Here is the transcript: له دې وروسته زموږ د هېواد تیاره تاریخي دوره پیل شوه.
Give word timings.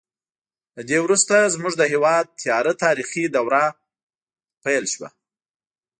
له 0.75 0.81
دې 0.89 0.97
وروسته 1.05 1.51
زموږ 1.53 1.73
د 1.77 1.83
هېواد 1.93 2.25
تیاره 2.41 2.73
تاریخي 2.83 3.23
دوره 3.35 3.63
پیل 4.63 4.83
شوه. 4.93 5.09